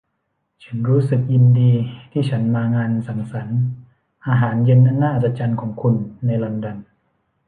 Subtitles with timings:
[0.63, 1.71] ฉันรู้สึกยินดี
[2.11, 3.59] ที่ฉันมางานสังสรรค์
[4.27, 6.77] อาหารเย็นอันน่าอัศจรรย์ของคุณในลอนดอน